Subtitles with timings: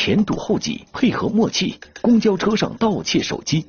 [0.00, 3.66] 前堵后挤，配合默契，公交车上盗窃手机，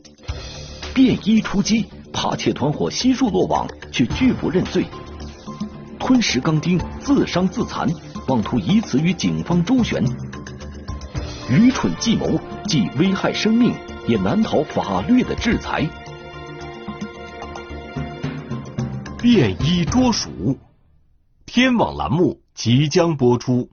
[0.94, 4.86] 便衣出击，扒窃团伙悉数落网，却拒不认罪。
[5.98, 7.90] 吞食钢钉，自伤自残，
[8.28, 10.06] 妄图以此与警方周旋，
[11.50, 13.74] 愚蠢计谋，既危害生命，
[14.08, 15.90] 也难逃法律的制裁。
[19.18, 20.60] 便衣捉鼠，
[21.48, 23.72] 天网栏目即将播出。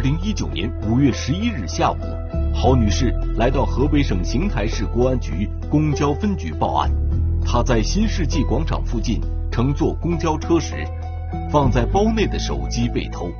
[0.00, 1.98] 零一九年五月十一日下午，
[2.54, 6.90] 郝女士来到河北省邢台市公安局公交分局报案。
[7.44, 9.20] 她在新世纪广场附近
[9.52, 10.74] 乘坐公交车时，
[11.52, 13.30] 放在包内的手机被偷。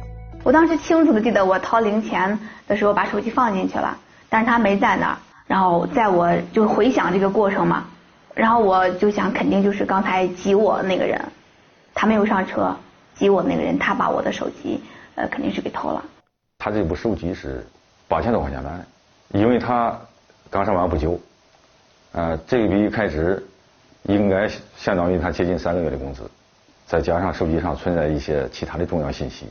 [0.43, 2.39] 我当时清楚的记得，我掏零钱
[2.69, 3.97] 的时候把手机放进去了，
[4.29, 5.17] 但是他没在那儿。
[5.47, 7.85] 然后在我就回想这个过程嘛，
[8.35, 11.19] 然后我就想，肯定就是刚才挤我那个人，
[11.95, 12.77] 他没有上车，
[13.15, 14.79] 挤我那个人，他把我的手机
[15.15, 16.05] 呃肯定是给偷了。
[16.63, 17.67] 他这部手机是
[18.07, 18.85] 八千多块钱买的，
[19.33, 19.99] 因为他
[20.51, 21.19] 刚上班不久，
[22.13, 23.43] 呃，这笔开支
[24.03, 26.31] 应该相当于他接近三个月的工资，
[26.87, 29.47] 再加上手机上存在一些其他的重要信息，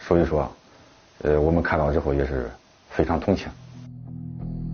[0.00, 0.50] 所以说，
[1.22, 2.50] 呃，我们看到之后也是
[2.90, 3.46] 非常同情。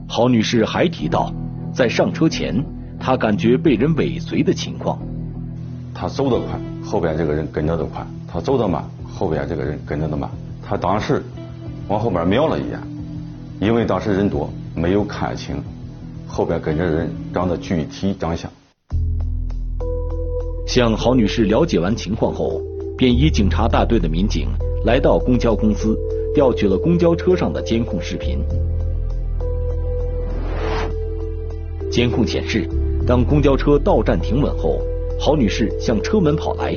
[0.09, 1.31] 郝女士还提到，
[1.75, 2.65] 在上车前，
[2.99, 4.99] 她感觉被人尾随的情况。
[5.95, 10.31] 他走得快，后边这个人跟着都快；他走得慢，后边这个人跟着的慢。
[10.67, 11.23] 他当时。
[11.89, 12.79] 往后边瞄了一眼，
[13.61, 15.57] 因为当时人多，没有看清
[16.27, 18.51] 后边跟着人长得具体长相。
[20.67, 22.61] 向郝女士了解完情况后，
[22.97, 24.49] 便衣警察大队的民警
[24.85, 25.99] 来到公交公司，
[26.35, 28.39] 调取了公交车上的监控视频。
[31.91, 32.69] 监控显示，
[33.07, 34.79] 当公交车到站停稳后，
[35.19, 36.77] 郝女士向车门跑来，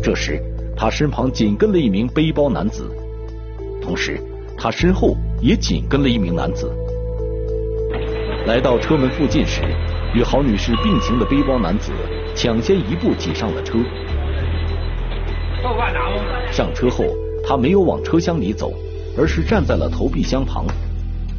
[0.00, 0.40] 这时
[0.76, 2.88] 她身旁紧跟了一名背包男子。
[3.86, 4.20] 同时，
[4.58, 6.68] 他身后也紧跟了一名男子。
[8.44, 9.62] 来到车门附近时，
[10.12, 11.92] 与郝女士并行的背包男子
[12.34, 13.78] 抢先一步挤上了车。
[16.50, 17.04] 上车后，
[17.44, 18.72] 他没有往车厢里走，
[19.16, 20.66] 而是站在了投币箱旁。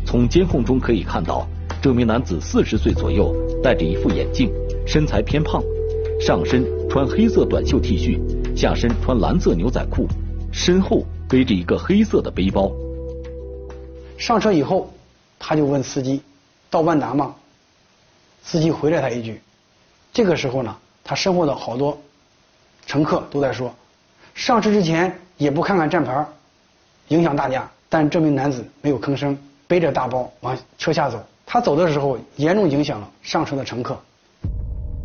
[0.06, 1.46] 从监控中可以看到，
[1.81, 4.50] 这名男子四十岁左右，戴着一副眼镜，
[4.85, 5.62] 身材偏胖，
[6.22, 8.18] 上身穿黑色短袖 T 恤，
[8.56, 10.08] 下身穿蓝色牛仔裤，
[10.50, 11.03] 身后。
[11.30, 12.72] 背着一个黑色的背包，
[14.18, 14.90] 上车以后，
[15.38, 16.22] 他就问司机
[16.72, 17.36] ：“到万达吗？”
[18.44, 19.42] 司机回了他一句。
[20.14, 20.74] 这个时候呢，
[21.04, 21.98] 他身后的好多
[22.86, 23.76] 乘客都在说
[24.34, 26.26] ：“上车之前也不看看站牌，
[27.10, 31.22] 影响大家。”但这名男子没有吭声，背着大包往车下走。
[31.46, 33.98] 他走的时候，严重影响了上车的乘客。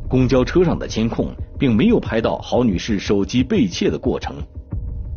[0.08, 4.36] 公交车上的监控并没有拍到郝女士手机被窃的过程，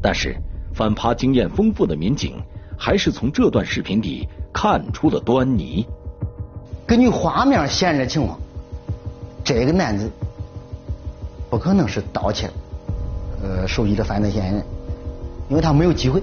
[0.02, 0.36] 但是。
[0.76, 2.36] 反扒经验丰富的民警，
[2.78, 5.88] 还是从这段视频里看出了端倪。
[6.86, 8.38] 根据画面显示的情况，
[9.42, 10.12] 这个男子
[11.50, 12.50] 不可能是盗窃
[13.42, 14.66] 呃手机的犯罪嫌疑人，
[15.48, 16.22] 因为他没有机会。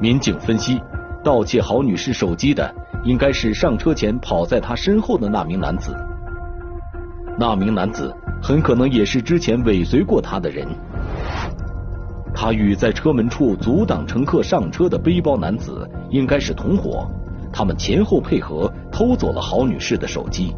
[0.00, 0.80] 民警分析，
[1.22, 2.74] 盗窃郝女士手机的
[3.04, 5.94] 应该是上车前跑在她身后的那名男子，
[7.38, 8.10] 那名男子
[8.42, 10.66] 很可能也是之前尾随过她的人。
[12.34, 17.06] 他与在车门处阻挡乘客上车的背包男子应该是同伙，
[17.52, 20.54] 他们前后配合偷走了郝女士的手机。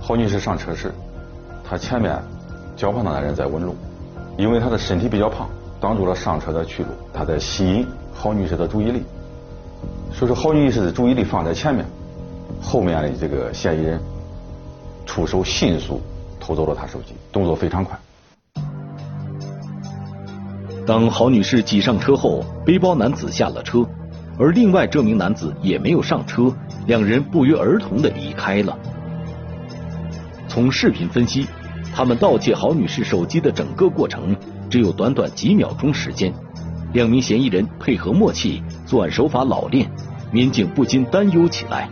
[0.00, 0.92] 郝女士上车时，
[1.64, 2.16] 她前面
[2.76, 3.74] 较胖的男人在问路，
[4.36, 5.48] 因为他的身体比较胖，
[5.80, 9.02] 挡住了上车的去路，他在吸引郝女士的注意力。
[10.12, 11.84] 所以说，郝女士的注意力放在前面，
[12.60, 14.00] 后面的这个嫌疑人
[15.04, 16.00] 出手迅速
[16.38, 17.98] 偷走了她手机，动作非常快。
[20.86, 23.84] 当郝女士挤上车后，背包男子下了车，
[24.38, 26.54] 而另外这名男子也没有上车，
[26.86, 28.78] 两人不约而同的离开了。
[30.46, 31.44] 从视频分析，
[31.92, 34.36] 他们盗窃郝女士手机的整个过程
[34.70, 36.32] 只有短短几秒钟时间，
[36.92, 39.90] 两名嫌疑人配合默契，作案手法老练，
[40.30, 41.90] 民警不禁担忧起来。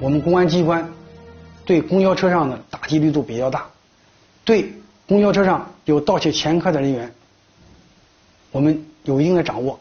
[0.00, 0.84] 我们公安机关
[1.64, 3.66] 对公交车上的打击力度比较大，
[4.44, 4.72] 对
[5.06, 7.08] 公交车上有盗窃前科的人员。
[8.52, 9.78] 我们有一定的掌握，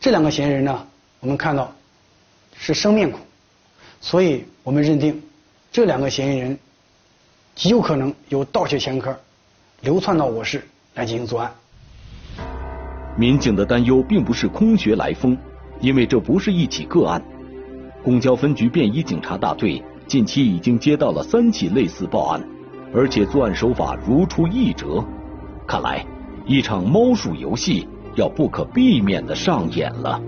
[0.00, 0.86] 这两个嫌疑人呢，
[1.20, 1.70] 我们看到
[2.56, 3.20] 是生面孔，
[4.00, 5.22] 所以我们认定
[5.70, 6.58] 这两个嫌疑人
[7.54, 9.14] 极有可能有盗窃前科，
[9.82, 11.52] 流窜到我市来进行作案。
[13.16, 15.36] 民警的担忧并不是空穴来风，
[15.80, 17.22] 因为这不是一起个案。
[18.02, 22.42] 公交分局便衣警察大队近期已经接到了三起类似报案，
[22.94, 25.04] 而且作案手法如出一辙。
[25.66, 26.06] 看来，
[26.50, 27.86] 一场猫鼠游戏
[28.16, 30.20] 要不可避免的上演了。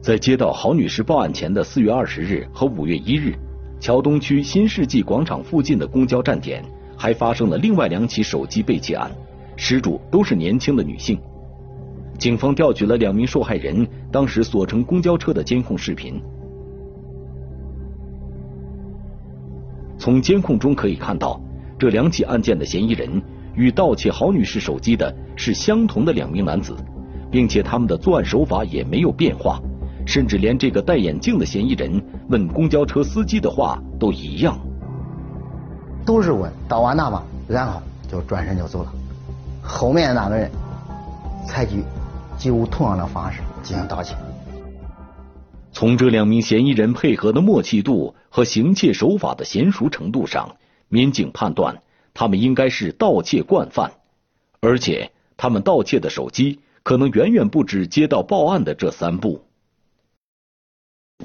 [0.00, 3.34] 在接到郝女士报案前的四月二十日和五月一日，
[3.80, 6.64] 桥东区新世纪广场附近的公交站点
[6.96, 9.10] 还发生了另外两起手机被窃案，
[9.56, 11.18] 失主都是年轻的女性。
[12.20, 16.22] 警方调取了两名受害人当时所乘公交车的监控视频，
[19.98, 21.40] 从监控中可以看到，
[21.82, 23.20] 这两起案件的嫌疑人
[23.56, 26.76] 与盗窃郝女士手机的是相同的两名男子，
[27.28, 29.60] 并且他们的作案手法也没有变化。
[30.06, 34.56] 甚至连这个戴眼镜的嫌疑人问公交车司机的话都一样，
[36.06, 37.24] 都是问到完那吗？
[37.48, 38.94] 然后就转身就走了。
[39.60, 40.48] 后面那个人
[41.48, 41.82] 采取
[42.36, 44.14] 几乎同样的方式进行盗窃。
[45.72, 50.48] 从这两名嫌疑人配合的默契度和行窃手法的娴熟程度上，
[50.92, 51.80] 民警判断
[52.12, 53.92] 他们应该是盗窃惯犯，
[54.60, 59.42] 而且他们盗窃的手机可能远远不止接到报案的这三部。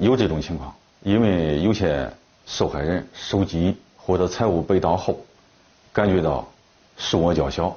[0.00, 2.10] 有这种情况，因为有些
[2.46, 5.20] 受害人手机或者财物被盗后，
[5.92, 6.48] 感觉到
[6.96, 7.76] 数额较小，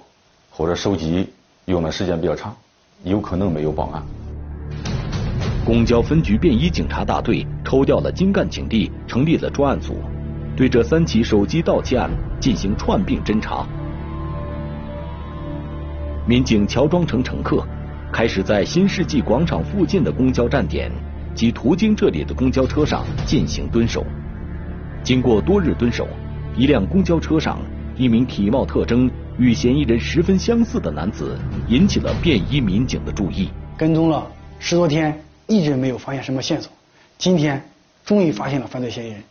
[0.50, 1.28] 或者手机
[1.66, 2.56] 用的时间比较长，
[3.04, 4.02] 有可能没有报案。
[5.66, 9.98] 公交分局便衣警察大队抽调了精干警力，成立了专案组，
[10.62, 12.08] 对这三起手机盗窃案
[12.40, 13.66] 进行串并侦查。
[16.28, 17.66] 民警乔装成乘客，
[18.14, 20.92] 开始在新世纪广场附近的公交站点。
[21.34, 24.06] 及途经这里的公交车上进行蹲守。
[25.02, 26.08] 经过多日蹲守，
[26.56, 27.58] 一辆公交车上，
[27.98, 29.10] 一名体貌特征
[29.40, 33.50] 与嫌疑人十分相似的男子引起了便衣民警的注意。
[33.76, 34.28] 跟踪了
[34.60, 36.72] 十多天，一直没有发现什么线索。
[37.18, 37.60] 今天
[38.06, 39.24] 终于发现了犯罪嫌疑人。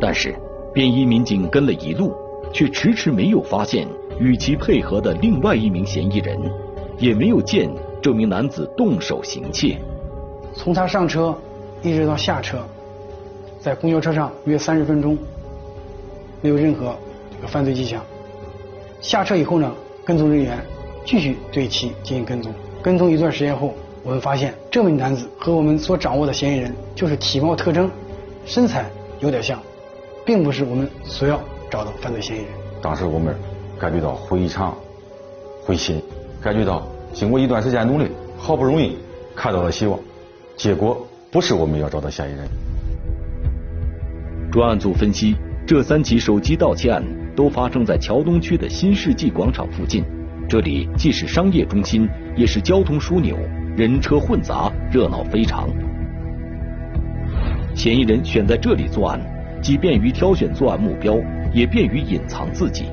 [0.00, 0.34] 但是，
[0.72, 2.14] 便衣民警跟了一路，
[2.52, 3.86] 却迟迟没有发现
[4.18, 6.38] 与其配合的另外一名嫌疑人，
[6.98, 7.70] 也没有见
[8.00, 9.78] 这名男子动手行窃。
[10.54, 11.36] 从他上车
[11.82, 12.58] 一直到下车，
[13.60, 15.16] 在公交车上约三十分钟，
[16.40, 16.96] 没有任何
[17.34, 18.02] 这个犯罪迹象。
[19.00, 19.70] 下车以后呢，
[20.04, 20.58] 跟踪人员
[21.04, 22.52] 继续对其进行跟踪。
[22.82, 27.90] 跟踪一段时间后，我们发现这名男子和我们所掌握的嫌疑人就是体貌特征、
[28.46, 28.86] 身材
[29.20, 29.60] 有点像，
[30.24, 31.40] 并不是我们所要
[31.70, 32.48] 找的犯罪嫌疑人。
[32.82, 33.34] 当时我们
[33.78, 34.74] 感觉到非常
[35.64, 36.00] 灰心，
[36.40, 38.96] 感觉到经过一段时间努力，好不容易
[39.34, 39.98] 看到了希望。
[40.56, 42.48] 结果不是我们要找的嫌疑人。
[44.50, 45.36] 专案组分析，
[45.66, 47.02] 这三起手机盗窃案
[47.36, 50.04] 都发生在桥东区的新世纪广场附近，
[50.48, 53.36] 这里既是商业中心，也是交通枢纽，
[53.76, 55.68] 人车混杂，热闹非常。
[57.74, 59.20] 嫌疑人选在这里作案，
[59.62, 61.16] 既便于挑选作案目标，
[61.52, 62.86] 也便于隐藏自己。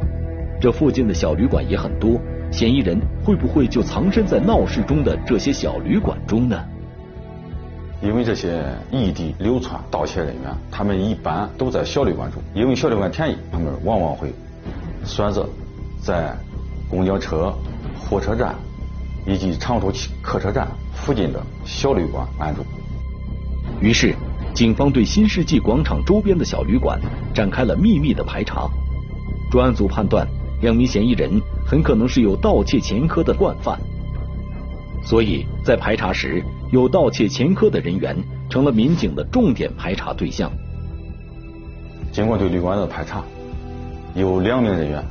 [0.60, 2.19] 这附近的小旅馆也很多，
[2.52, 6.64] 嫌疑人会不会就藏身在闹市中的这些小旅馆中呢？
[8.02, 14.31] 因为这些异地流窜盗窃人员，他们一般都在小旅馆住，因为小旅馆便宜，他们往往会
[15.04, 15.50] 选择
[16.02, 16.36] 在
[16.90, 17.52] 公交车、
[18.00, 18.54] 火车站
[19.26, 22.64] 以及长途客车站附近的小旅馆安住。
[23.81, 24.14] 于是，
[24.57, 26.99] 警方对新世纪广场周边的小旅馆
[27.31, 28.68] 展开了秘密的排查。
[29.52, 30.28] 专案组判断，
[30.64, 33.80] 两名嫌疑人很可能是有盗窃前科的惯犯，
[35.04, 36.44] 所以在排查时。
[36.71, 38.18] 有盗窃前科的人员
[38.49, 40.52] 成了民警的重点排查对象。
[42.11, 43.23] 经过对旅馆的排查，
[44.16, 45.02] 有两名人员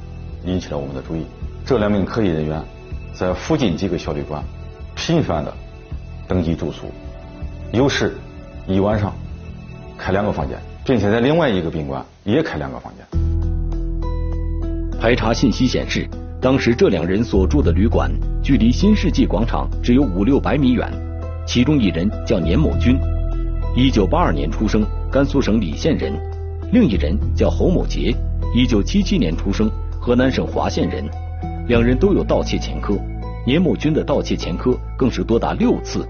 [0.45, 1.25] 引起了我们的注意。
[1.65, 2.61] 这两名可疑人员
[3.15, 4.45] 在附近几个小旅馆
[4.97, 5.57] 频繁的
[6.27, 6.91] 登记住宿，
[7.73, 8.19] 有时
[8.67, 9.15] 一晚上
[9.99, 13.07] 开两个房间，并且在另外一个宾馆也开两个房间。
[15.01, 16.09] 排查信息显示，
[16.41, 18.11] 当时这两人所住的旅馆
[18.43, 20.91] 距离新世纪广场只有五六百米远。
[21.47, 22.99] 其中一人叫年某军，
[23.77, 26.13] 一九八二年出生，甘肃省礼县人；
[26.73, 28.13] 另一人叫侯某杰，
[28.55, 31.05] 一九七七年出生，河南省滑县人。
[31.69, 32.99] 两人都有盗窃前科，
[33.47, 36.05] 年某军的盗窃前科更是多达六次。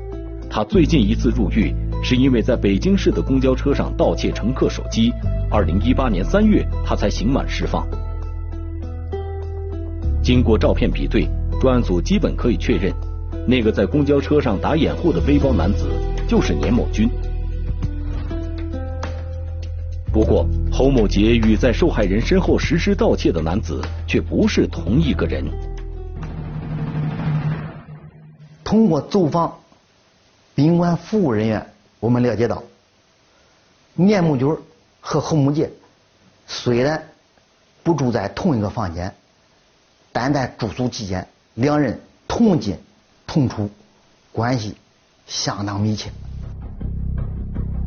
[0.49, 5.12] 他最近一次入狱是因为在北京市的公交车上盗窃乘客手机，
[5.50, 7.87] 二零一八年三月他才刑满释放。
[10.23, 11.29] 经过照片比对，
[11.61, 12.93] 专案组基本可以确认。
[13.47, 15.88] 那个在公交车上打掩护的背包男子
[16.29, 17.09] 就是年某军。
[20.12, 25.45] 不过，侯某杰与在受害人身后实施盗窃的男子却不是同一个人。
[28.65, 29.55] 通过走访
[30.55, 31.65] 宾馆服务人员，
[32.07, 32.63] 我们了解到，
[33.97, 34.49] 年某军
[35.01, 35.69] 和侯某杰
[36.47, 37.03] 虽然
[37.83, 39.13] 不住在同一个房间，
[40.13, 42.77] 但在住宿期间，两人同进
[43.27, 43.69] 同出，
[44.31, 44.77] 关系
[45.27, 46.09] 相当密切。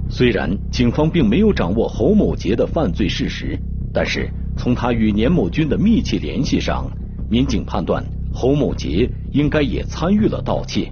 [0.10, 3.58] 虽然警方并没有掌握侯某杰的犯罪事实，
[3.94, 6.92] 但是从他与年某军的密切联系上，
[7.30, 10.92] 民警判断侯某杰应该也参与了盗窃。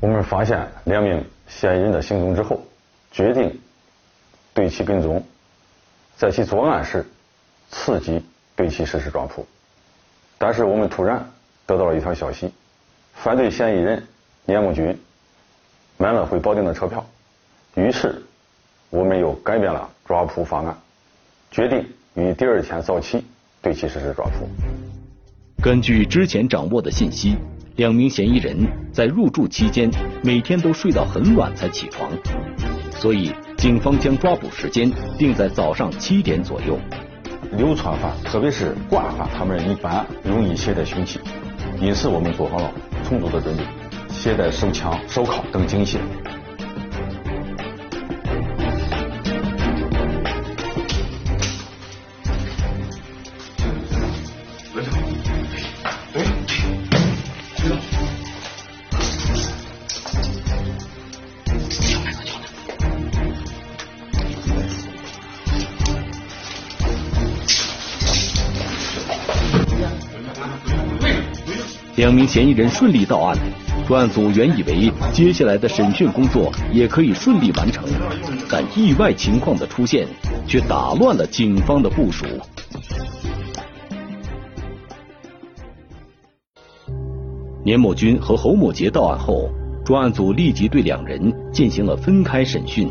[0.00, 2.60] 我们发现两名嫌疑人的行踪之后，
[3.10, 3.60] 决定
[4.54, 5.24] 对其跟踪，
[6.16, 7.04] 在其作案时
[7.72, 8.24] 伺机
[8.54, 9.46] 对其实施抓捕。
[10.38, 11.28] 但是我们突然
[11.66, 12.52] 得到了一条消息，
[13.12, 14.06] 犯罪嫌疑人
[14.44, 14.98] 年某军。
[16.00, 17.04] 买了回保定的车票，
[17.74, 18.22] 于是
[18.88, 20.78] 我们又改变了抓捕方案，
[21.50, 23.24] 决定于第二天早起
[23.60, 24.48] 对其实施抓捕。
[25.60, 27.36] 根据之前掌握的信息，
[27.78, 28.56] 两名嫌疑人
[28.92, 29.88] 在入住期间
[30.24, 32.10] 每天都睡到很晚才起床，
[32.90, 36.76] 所以警方将抓捕时间定在早上七点左右。
[37.52, 41.20] 流窜犯，特别是惯犯，他们一般容易携带凶器，
[41.80, 42.72] 因此我们做好了
[43.04, 43.62] 充足的准备。
[44.08, 45.98] 携带手枪、手铐等警械。
[72.08, 73.36] 两名嫌疑人顺利到案。
[73.86, 77.84] 专案组原以为接下来的审讯工作也可以顺利完成，
[78.50, 80.08] 但意外情况的出现
[80.46, 82.24] 却打乱了警方的部署。
[87.62, 89.50] 年某军和侯某杰到案后，
[89.84, 92.90] 专案组立即对两人进行了分开审讯，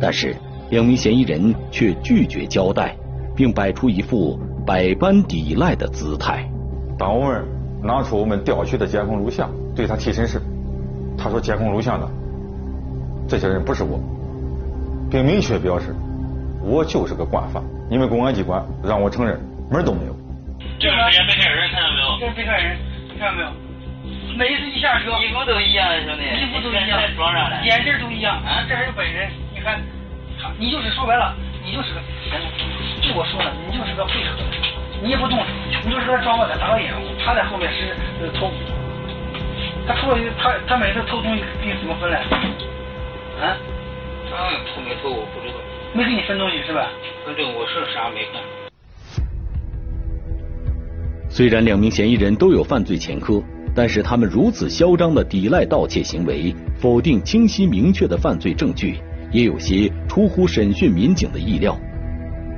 [0.00, 0.34] 但是
[0.70, 2.96] 两名嫌疑人却拒绝交代，
[3.36, 6.50] 并摆出一副百般抵赖的姿态。
[6.98, 7.44] 当我们
[7.86, 9.48] 拿出我们调取的监控录像。
[9.74, 10.40] 对他提审时，
[11.16, 12.08] 他说监控录像的
[13.28, 14.00] 这些人不是我，
[15.10, 15.94] 并明确表示
[16.62, 17.62] 我就是个惯犯。
[17.88, 19.38] 你们公安机关让我承认
[19.70, 20.16] 门都没有。
[20.78, 22.18] 这个被害人看到没有？
[22.20, 22.76] 这是被害人，
[23.12, 23.48] 你看到没有？
[24.36, 28.36] 每一次一下车，衣服都一样，兄弟，衣服都一样，装上了，眼镜都一样。
[28.44, 29.80] 啊，这还是本人，你看，
[30.58, 32.00] 你就是说白了，你就是个，
[33.00, 34.42] 就我说的，你就是个配合的，
[35.02, 35.44] 你也不动手，
[35.84, 37.94] 你就是个装个的打个掩护，他在后面是
[38.38, 38.50] 偷。
[39.86, 42.16] 他偷了，他他每次偷东西给你怎么分嘞？
[43.40, 43.56] 啊？
[44.28, 45.54] 他偷没偷我不知道。
[45.94, 46.88] 没给你分东西是吧？
[47.24, 48.42] 反正我是啥没干。
[51.28, 53.42] 虽然两名嫌疑人都有犯罪前科，
[53.74, 58.98] 但是他们如此嚣张的抵赖盗窃行为，否定清晰明确的犯罪证据，
[59.30, 61.78] 也有些出乎审讯民警的意料。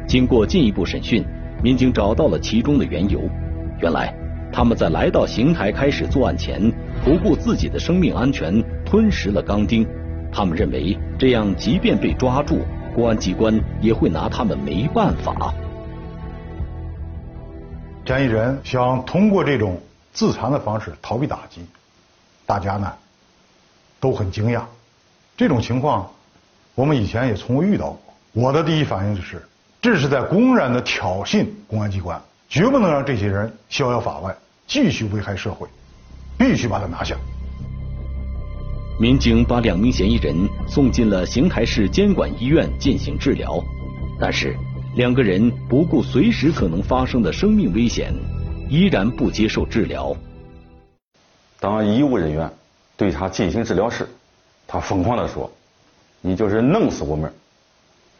[0.06, 1.24] 经过进一步审讯，
[1.62, 3.20] 民警找到了其中的缘由。
[3.80, 4.14] 原来。
[4.50, 6.72] 他们在来到邢台开始作案前，
[7.04, 9.86] 不顾自己的生命安全，吞食了钢钉。
[10.32, 12.60] 他们认为，这样即便被抓住，
[12.94, 15.52] 公安机关也会拿他们没办法。
[18.06, 19.78] 嫌疑人想通过这种
[20.14, 21.60] 自残的方式逃避打击，
[22.46, 22.90] 大家呢
[24.00, 24.62] 都很惊讶。
[25.36, 26.10] 这种情况，
[26.74, 28.00] 我们以前也从未遇到过。
[28.32, 29.46] 我的第一反应就是，
[29.80, 32.20] 这是在公然的挑衅公安机关。
[32.48, 34.34] 绝不能让这些人逍遥法外，
[34.66, 35.68] 继续危害社会，
[36.38, 37.14] 必须把他拿下。
[38.98, 40.34] 民警把两名嫌疑人
[40.66, 43.62] 送进了邢台市监管医院进行治疗，
[44.18, 44.56] 但是
[44.96, 48.14] 两个人不顾随时可能发生的生命危险，
[48.70, 50.16] 依然不接受治疗。
[51.60, 52.50] 当医务人员
[52.96, 54.08] 对他进行治疗时，
[54.66, 55.52] 他疯狂地说
[56.22, 57.30] ：“你就是弄死我们，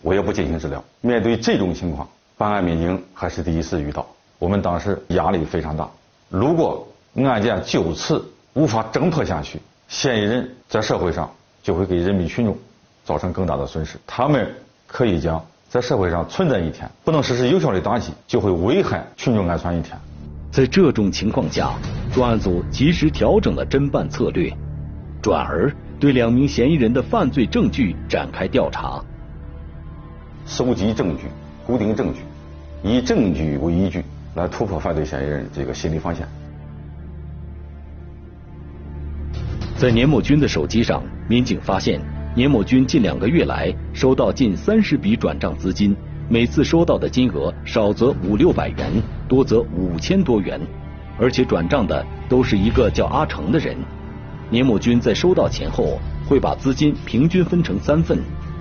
[0.03, 4.07] 我也不进行治疗。”面对这种情况，办案民警还是第一次遇到。
[4.39, 5.89] 我们当时压力非常大。
[6.29, 6.87] 如果
[7.17, 8.25] 案件就此
[8.55, 11.29] 无法侦破下去，嫌疑人在社会上
[11.63, 12.57] 就会给人民群众
[13.05, 13.99] 造成更大的损失。
[14.07, 14.49] 他们
[14.87, 19.99] 可以将在社会上存在一天，不能实施有效的打击，就会危害群众安全一天。
[20.53, 21.75] 在这种情况下，
[22.13, 24.51] 专案组及时调整了侦办策略，
[25.21, 29.03] 转而对两名嫌疑人的犯罪证据展开调查，
[30.49, 31.25] 收集证据，
[31.67, 32.21] 固定证据，
[32.83, 34.03] 以证据为依据。
[34.35, 36.27] 来突破犯罪嫌疑人这个心理防线。
[39.77, 42.01] 在年某军的手机上，民警发现
[42.35, 45.95] 年某军近两个月来收到近三十笔转账资金，
[46.31, 48.91] 每次收到的金额少则五六百元，
[49.29, 50.59] 多则五千多元，
[51.19, 53.77] 而且转账的都是一个叫阿成的人。
[54.51, 58.19] 年某军在收到钱后，会把资金平均分成三份，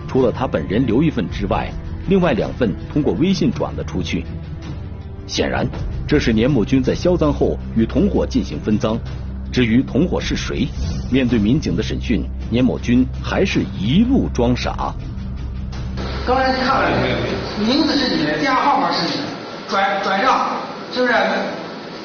[0.08, 1.70] 除了他本人留一份之外，
[2.08, 4.26] 另外两份通过微信转了出去。
[5.28, 5.68] 显然，
[6.08, 8.98] 这是年某军在销赃后与同伙进行分赃。
[9.52, 10.68] 至于同伙是谁，
[11.12, 14.94] 面对民警的审讯，年某军还是一路装傻。
[16.26, 17.18] 刚才你看了没有？
[17.66, 19.24] 名字是你的，电话号码是你的，
[19.70, 20.50] 转转账
[20.94, 21.14] 是不是？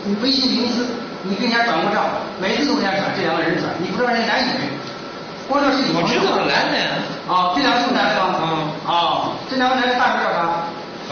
[0.05, 0.87] 你微信名字，
[1.23, 2.05] 你给人家转过账，
[2.41, 4.51] 每次都给人家转，这两个人转，你不知道人家男女？
[5.53, 6.77] 光这是我知道男的。
[7.29, 8.41] 啊，这两个是男的吗？
[8.89, 8.97] 啊啊，
[9.49, 10.41] 这两个男的大名叫啥？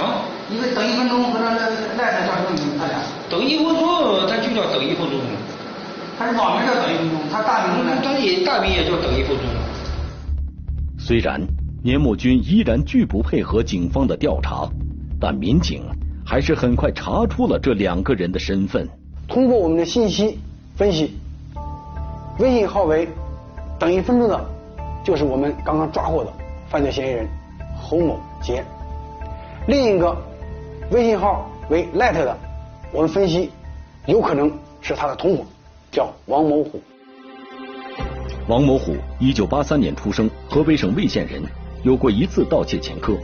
[0.01, 0.25] 啊？
[0.51, 1.61] 一个等一分钟和那那
[1.97, 2.65] 赖赖叫什么名字？
[2.81, 2.99] 他俩？
[3.29, 5.21] 等一分钟，他就叫等一分钟。
[6.19, 7.93] 他是网名叫等一分钟，他大名呢？
[8.03, 9.47] 他也大名也叫等一分钟。
[10.99, 11.41] 虽然
[11.83, 14.69] 年某军依然拒不配合警方的调查，
[15.21, 15.83] 但民警
[16.27, 18.89] 还是很快查出了这两个人的身份。
[19.29, 20.39] 通过我们的信息
[20.77, 21.17] 分析，
[22.39, 23.09] 微信号为
[23.81, 24.39] 等一分钟的，
[25.03, 26.31] 就是我们刚刚抓获的
[26.69, 27.27] 犯罪嫌疑人
[27.75, 28.63] 侯某杰。
[29.67, 30.15] 另一个
[30.91, 32.37] 微信号为 light 的，
[32.93, 33.51] 我们分析
[34.05, 35.45] 有可能是他的同伙。
[35.91, 36.81] 叫王某虎。
[38.47, 41.43] 王某虎，一九八三年出生，河北省魏县人，
[41.83, 43.17] 有过一次盗窃前科。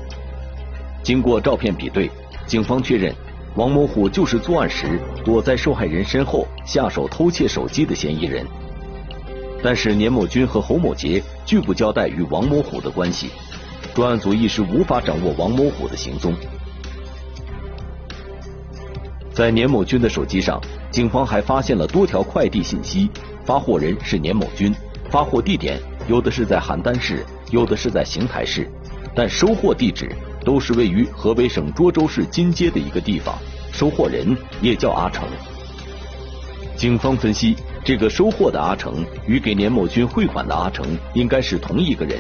[1.03, 2.11] 经过照片比对，
[2.45, 3.15] 警方确认
[3.55, 8.45] 王某虎就是作案时躲在受害人身后下手偷窃手机的嫌疑人。
[9.67, 13.31] 但是年某军和侯某杰拒不交代与王某虎的关系，
[13.93, 16.33] 专案组一时无法掌握王某虎的行踪。
[19.35, 23.11] 在年某军的手机上，警方还发现了多条快递信息，
[23.45, 24.73] 发货人是年某军，
[25.11, 28.71] 发货地点有的是在邯郸市，有的是在邢台市，
[29.17, 33.37] 但收货地址都是位于河北省涿州市金街的一个地方，
[33.73, 35.29] 收货人也叫阿成。
[36.77, 42.19] 警方分析，这个收货的阿成与给年某军汇款的阿成应该是同一个人，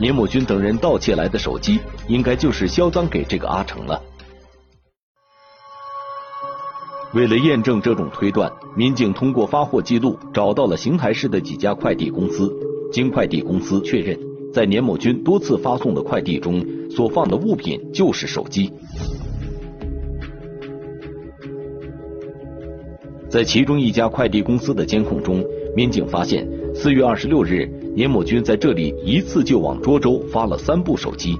[0.00, 4.02] 年某军等人盗窃来的手机，应该就是销赃给这个阿成了。
[7.14, 12.52] 为了验证这种推断，民警通过发货记录找到了邢台市的几家快递公司。
[12.90, 14.18] 经快递公司确认，
[14.52, 18.72] 在年某军多次发送的快递中，所放的物品就是手机。
[23.30, 25.44] 在其中一家快递公司的监控中，
[25.76, 27.64] 民警发现，四月二十六日，
[27.94, 31.38] 年某军在这里一次就往涿州发了三部手机。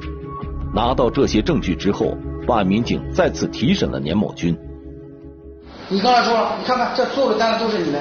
[0.72, 4.56] 拿到这些证据之后，办案民警再次提审了年某军。
[5.88, 7.98] 你刚才说了，你看看这所有的单子都是你的，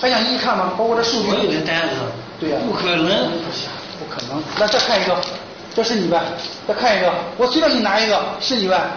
[0.00, 0.74] 还想一一看吗？
[0.76, 1.28] 包括这数据。
[1.28, 1.94] 我有的单子。
[2.40, 2.56] 对呀。
[2.66, 3.06] 不可能。
[3.06, 4.42] 不行，不可能。
[4.58, 5.16] 那再看一个，
[5.72, 6.20] 这是你呗？
[6.66, 8.90] 再看一个，我随便给你拿一个，是你呗？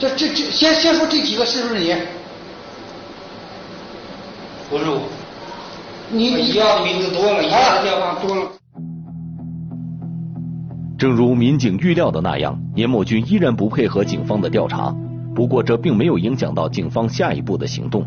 [0.00, 1.94] 这这这，先先说这几个是不是你？
[4.70, 5.02] 不是我。
[6.10, 8.50] 你你要的名字多了，要的电话多了。
[10.96, 14.90] 正如民警预料的那样，严某军依然不配合警方的调查。
[15.34, 18.02] 不过，这并没有影响到警方下一步的行动。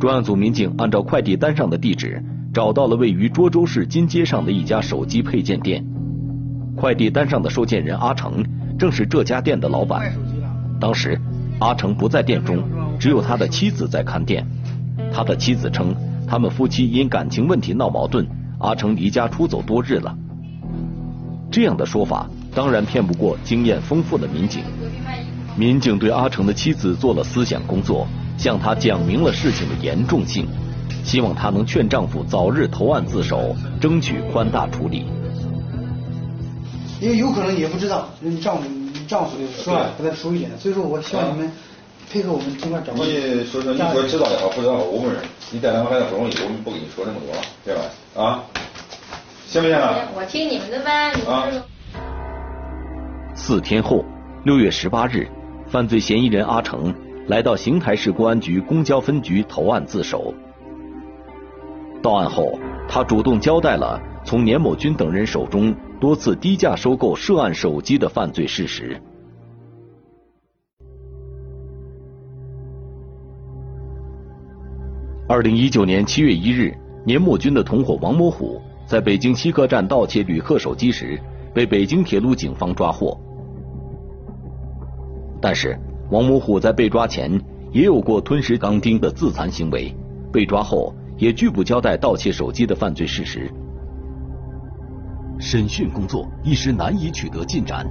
[0.00, 2.24] 专案组民警按照快递单上的地址，
[2.54, 5.84] 找到了位于涿州市金街上的一家手机配件店。
[6.74, 8.42] 快递单上的收件人阿成，
[8.82, 10.12] 正是这家店的老板。
[10.80, 11.16] 当时，
[11.60, 12.64] 阿成不在店中，
[12.98, 14.44] 只有他的妻子在看店。
[15.14, 15.94] 他的妻子称，
[16.26, 18.26] 他们夫妻因感情问题闹矛盾，
[18.58, 20.12] 阿成离家出走多日了。
[21.48, 22.28] 这样的说法。
[22.52, 24.64] 当然骗不过经验丰富的民警。
[25.56, 30.48] 民警对阿成的妻子做了思想工作，向他讲明了事情的严重性，
[31.04, 35.06] 希望他能劝丈夫早日投案自首，争取宽大处理。
[37.02, 38.70] 因为有可能也不知道你丈夫
[39.08, 41.50] 丈夫的是吧，给他熟一点，所以说我希望你们
[42.12, 42.92] 配合我们尽快找。
[42.92, 47.82] 你说说，你说知道也好，不知道我们人，你带两个孩子不容易，我们不跟你说这么多了，对吧？
[48.14, 48.44] 啊，
[49.48, 49.96] 行不行啊？
[50.14, 51.62] 我听你们的呗，你们。
[53.34, 54.04] 四天后，
[54.44, 55.26] 六月十八日，
[55.66, 56.94] 犯罪嫌疑人阿成
[57.26, 60.32] 来到邢台市公安局公交分局投案自首。
[62.00, 62.56] 到案后，
[62.88, 69.00] 他主动交代了从年某军等人手中多次低价收购涉案手机的犯罪事实。
[75.28, 81.16] 二零一九年七月一日，年末军的同伙王某虎在北京西客站盗窃旅客手机时，
[81.54, 83.16] 被北京铁路警方抓获。
[85.40, 85.78] 但是，
[86.10, 89.94] 王某虎在被抓前也有过吞食钢钉的自残行为，
[90.32, 93.48] 被抓后也拒不交代盗窃手机的犯罪事实。
[95.42, 97.84] 审讯工作一时难以取得进展。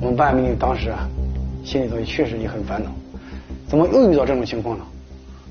[0.00, 1.08] 我们办案民警当时啊，
[1.64, 2.90] 心里头也确实也很烦恼，
[3.68, 4.84] 怎么又遇到这种情况呢？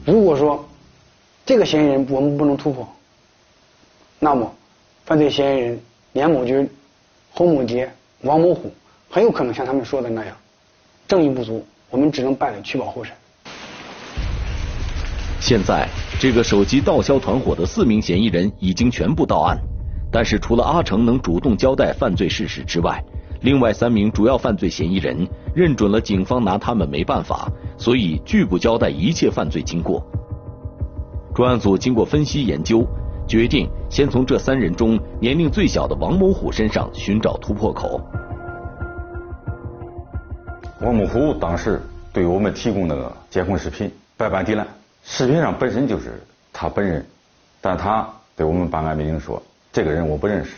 [0.06, 0.68] 如果说
[1.46, 2.86] 这个嫌疑人我们不能突破，
[4.20, 4.54] 那么
[5.06, 5.80] 犯罪嫌疑人
[6.12, 6.70] 连某军、
[7.32, 7.90] 侯某杰、
[8.24, 8.70] 王某虎
[9.10, 10.36] 很有可能像他们说的那样，
[11.08, 13.14] 证据不足，我们只能办理取保候审。
[15.40, 15.88] 现在，
[16.22, 19.58] 这个手机盗销团伙的四名嫌疑人已经全部到案，
[20.12, 23.04] 但是除了阿成能主动交代犯罪事实之外，
[23.40, 30.06] 另外三名主要犯罪嫌疑人认准了警方拿他们没办法，所以拒不交代一切犯罪经过。
[31.34, 32.86] 专案组经过分析研究，
[33.28, 38.00] 决定先从这三人中年龄最小的王某虎身上寻找突破口。
[40.82, 41.82] 王某虎当时
[42.14, 44.64] 对我们提供那个监控视频，百般抵赖。
[45.04, 46.22] 视频上本身就是
[46.54, 47.06] 他本人，
[47.60, 49.42] 但他对我们办案民警说
[49.74, 50.52] ：“这个人我不认识，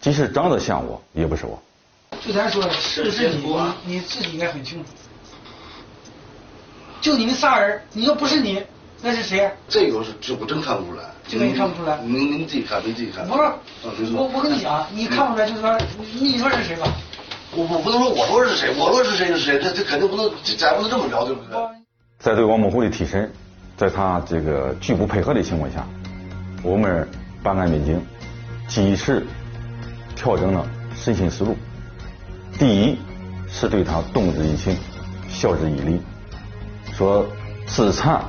[0.00, 1.60] 即使长得像我，也不是我。”
[2.20, 3.46] 就咱说是不是你？
[3.46, 4.90] 你你自己应该很清楚。
[7.00, 8.62] 就你们仨人，你说不是你，
[9.00, 9.50] 那是谁？
[9.66, 11.04] 这个是这我真看不出来。
[11.26, 11.98] 这个你看不出来？
[12.02, 13.26] 您您自己看，您自己看。
[13.26, 15.76] 不是，我我跟你讲，你看不出来就是说，
[16.20, 16.86] 你说是谁吧？
[17.54, 21.58] 我我不能说我说是谁，我说是谁是谁，这这肯定不能，咱不能这么聊，对不对？
[22.22, 23.28] 在对王某虎的提审，
[23.76, 25.84] 在他这个拒不配合的情况下，
[26.62, 27.08] 我们
[27.42, 28.00] 办案民警
[28.68, 29.26] 及时
[30.14, 31.56] 调整了审讯思路。
[32.56, 32.96] 第一
[33.48, 34.76] 是对他动之以情，
[35.28, 36.00] 晓之以理，
[36.92, 37.26] 说
[37.66, 38.22] 自残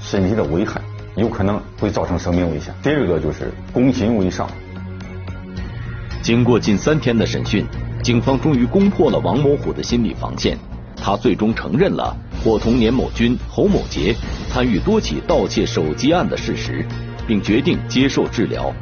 [0.00, 0.80] 身体的危害
[1.14, 2.74] 有可能会造成生命危险。
[2.82, 4.48] 第二个就是攻心为上。
[6.22, 7.66] 经过近三天的审讯，
[8.02, 10.56] 警方终于攻破了王某虎的心理防线，
[10.96, 12.16] 他最终承认了。
[12.46, 14.14] 伙同年某军、侯某杰
[14.48, 16.86] 参与多起盗窃手机案的事实，
[17.26, 18.72] 并决定接受治疗。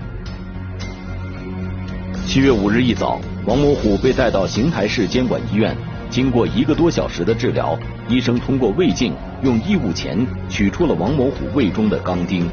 [2.26, 5.74] 七月五日一早，王某虎被带到邢台市监管医院，
[6.10, 12.46] 经过一个多小时的治疗，医生通过胃镜用异物钳取出了王某虎胃中的钢钉。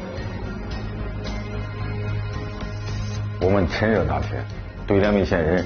[3.38, 4.42] 我们趁热打铁，
[4.86, 5.62] 对两名嫌疑人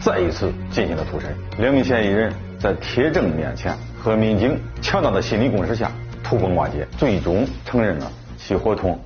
[0.00, 1.32] 再一次进行了突审。
[1.60, 3.72] 两名嫌疑人在铁证面前。
[4.02, 5.92] 和民警强大的心理攻势下，
[6.24, 8.98] 土崩瓦解，最终承认了其伙同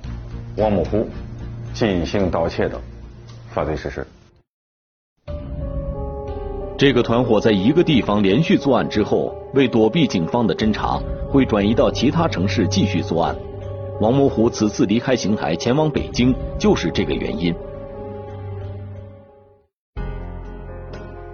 [0.55, 1.05] 王某虎
[1.73, 2.79] 进行盗窃的
[3.49, 4.07] 犯罪事实。
[6.77, 10.97] 这个团伙在一个地方连续作案之后，为躲避警方的侦查，
[11.29, 13.35] 会转移到其他城市继续作案。
[13.99, 17.53] 王某虎此次离开邢台前往北京，就是这个原因。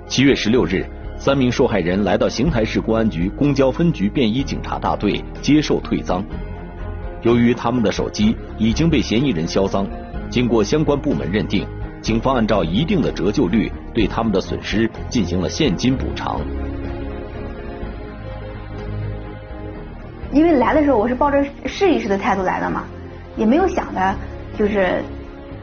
[0.08, 0.84] 七月十六日。
[1.24, 6.26] 三名受害人来到邢台市公安局公交分局便衣警察大队接受退赃。
[7.22, 9.86] 由于他们的手机已经被嫌疑人销赃，
[10.32, 11.64] 经过相关部门认定，
[12.02, 16.42] 警方按照一定的折旧率对他们的损失进行了现金补偿。
[20.34, 22.86] 因为来的时候我是抱着试一试的态度来的嘛，
[23.38, 24.16] 也没有想着
[24.58, 25.04] 就是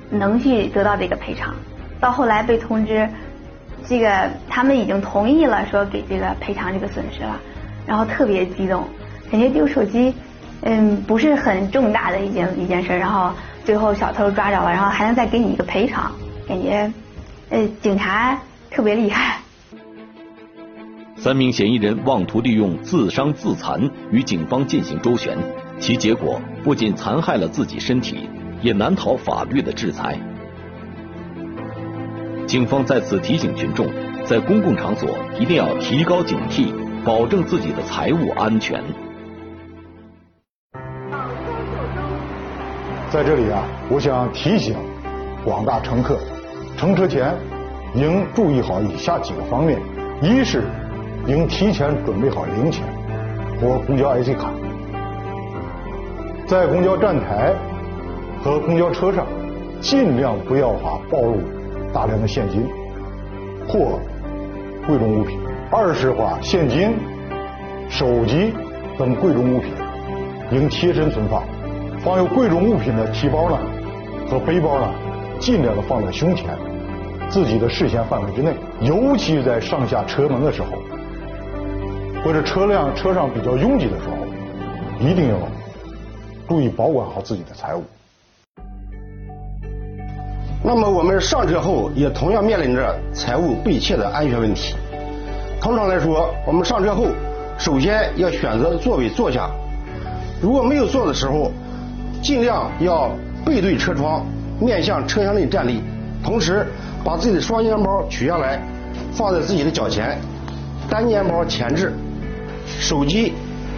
[0.09, 1.53] 能去得到这个赔偿。
[1.99, 3.09] 到后来被通知。
[3.86, 7.38] 这个他们已经同意了，说给这个赔偿这个损失了，
[7.86, 8.84] 然后特别激动，
[9.30, 10.14] 感觉丢手机，
[10.62, 13.32] 嗯，不是很重大的一件一件事，然后
[13.64, 16.12] 最后小偷抓着了，然后还能再给你一个赔偿，
[16.46, 16.92] 感觉，
[17.50, 18.38] 呃，警察
[18.70, 19.38] 特别厉害。
[21.16, 25.36] 三名嫌疑人妄图利用自伤自残与警方进行周旋，
[25.80, 28.28] 其结果不仅残害了自己身体，
[28.62, 30.16] 也难逃法律的制裁。
[32.48, 33.87] 警方在此提醒群众，
[34.24, 36.72] 在公共场所一定要提高警惕，
[37.04, 38.82] 保证自己的财物安全。
[43.11, 44.74] 在这里啊，我想提醒
[45.44, 46.18] 广大乘客，
[46.78, 47.37] 乘车前
[47.94, 49.78] 应注意好以下几个方面：
[50.22, 50.64] 一是
[51.26, 52.82] 应提前准备好零钱
[53.61, 54.50] 或公交 IC 卡，
[56.46, 57.54] 在公交站台
[58.42, 59.26] 和公交车上
[59.82, 61.58] 尽量不要把暴露。
[61.92, 62.66] 大量的现金
[63.68, 63.98] 或
[64.87, 65.38] 贵重物品。
[65.70, 66.94] 二是话，现金、
[67.90, 68.53] 手机
[68.98, 69.72] 等贵重物品
[70.51, 71.42] 应贴身存放。
[72.01, 73.59] 放有贵重物品的提包呢
[74.31, 74.90] 和背包呢，
[75.40, 76.46] 尽量的放在胸前，
[77.29, 78.55] 自己的视线范围之内。
[78.81, 80.68] 尤其在上下车门的时候，
[82.24, 85.37] 或者车辆车上比较拥挤的时候，一定要
[86.48, 87.83] 注意保管好自己的财物。
[90.68, 94.74] 那么我们上车后也同样面临着财物被窃的安全问题。
[95.62, 97.07] 通常来说，我们上车后
[97.57, 99.48] 首先要选择座位坐下，
[100.42, 101.50] 如果没有坐的时候，
[102.22, 103.11] 尽量要
[103.46, 104.26] 背对车窗，
[104.61, 105.83] 面向车厢内站立，
[106.22, 106.66] 同时
[107.02, 108.61] 把自己的双肩包取下来，
[109.12, 110.18] 放在自己的脚前，
[110.90, 111.94] 单肩包前置，
[112.66, 113.33] 手机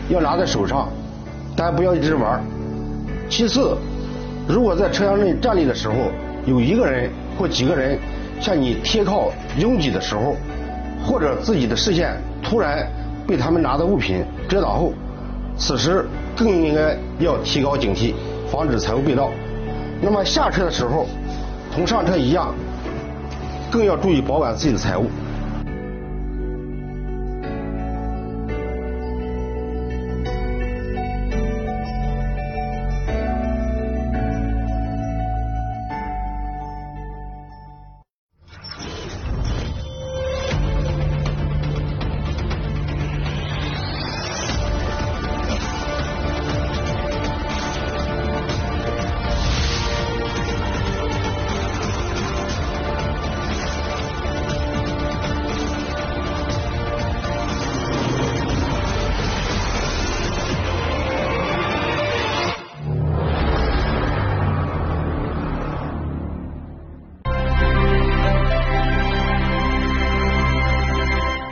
[0.08, 0.88] 要拿在手上，
[1.54, 2.42] 但不要一直玩。
[3.28, 3.76] 其次，
[4.48, 5.94] 如果在车厢内站立的时候，
[6.46, 7.98] 有一个人或几个人
[8.40, 10.36] 向你贴靠拥挤的时候，
[11.04, 12.86] 或者自己的视线突然
[13.26, 14.92] 被他们拿的物品遮挡后，
[15.56, 16.04] 此时
[16.36, 18.14] 更应该要提高警惕，
[18.50, 19.30] 防止财物被盗。
[20.02, 21.06] 那么下车的时候，
[21.74, 22.54] 同上车一样，
[23.70, 25.06] 更要注意保管自己的财物。